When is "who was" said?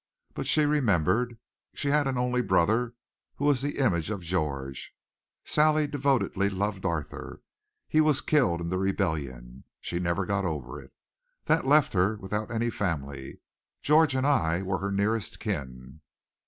3.35-3.61